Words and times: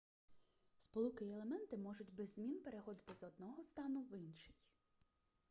сполуки 0.77 1.25
й 1.25 1.29
елементи 1.31 1.77
можуть 1.77 2.13
без 2.13 2.33
змін 2.35 2.61
переходити 2.63 3.15
з 3.15 3.23
одного 3.23 3.63
стану 3.63 4.01
в 4.01 4.13
інший 4.13 4.55